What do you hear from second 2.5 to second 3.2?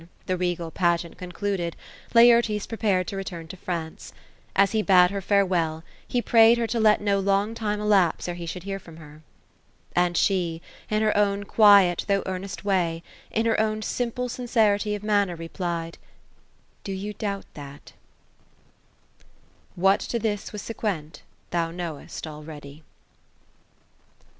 prepared to